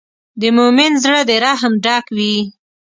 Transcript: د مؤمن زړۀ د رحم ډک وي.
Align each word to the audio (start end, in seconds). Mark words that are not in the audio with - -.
د 0.41 0.43
مؤمن 0.57 0.91
زړۀ 1.03 1.21
د 1.29 1.31
رحم 1.45 1.73
ډک 1.83 2.05
وي. 2.17 2.35